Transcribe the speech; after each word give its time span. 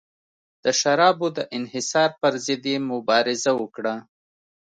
د 0.63 0.65
شرابو 0.79 1.27
د 1.37 1.39
انحصار 1.57 2.09
پرضد 2.21 2.63
یې 2.71 2.77
مبارزه 2.91 3.51
وکړه. 3.61 3.95